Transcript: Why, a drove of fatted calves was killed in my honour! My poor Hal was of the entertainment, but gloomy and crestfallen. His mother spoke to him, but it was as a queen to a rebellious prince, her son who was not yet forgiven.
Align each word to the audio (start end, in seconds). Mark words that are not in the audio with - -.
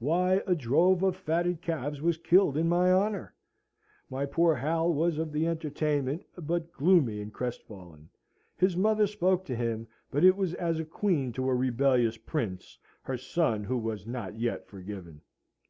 Why, 0.00 0.42
a 0.46 0.54
drove 0.54 1.02
of 1.02 1.16
fatted 1.16 1.62
calves 1.62 2.02
was 2.02 2.18
killed 2.18 2.58
in 2.58 2.68
my 2.68 2.92
honour! 2.92 3.34
My 4.10 4.26
poor 4.26 4.54
Hal 4.54 4.92
was 4.92 5.16
of 5.16 5.32
the 5.32 5.46
entertainment, 5.46 6.26
but 6.36 6.70
gloomy 6.74 7.22
and 7.22 7.32
crestfallen. 7.32 8.10
His 8.54 8.76
mother 8.76 9.06
spoke 9.06 9.46
to 9.46 9.56
him, 9.56 9.88
but 10.10 10.24
it 10.26 10.36
was 10.36 10.52
as 10.52 10.78
a 10.78 10.84
queen 10.84 11.32
to 11.32 11.48
a 11.48 11.54
rebellious 11.54 12.18
prince, 12.18 12.78
her 13.00 13.16
son 13.16 13.64
who 13.64 13.78
was 13.78 14.06
not 14.06 14.38
yet 14.38 14.66
forgiven. 14.68 15.22